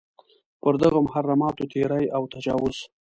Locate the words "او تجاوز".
2.15-2.77